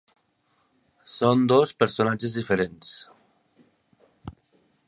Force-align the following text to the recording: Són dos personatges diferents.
Són 1.15 1.43
dos 1.51 1.75
personatges 1.83 2.39
diferents. 2.39 2.91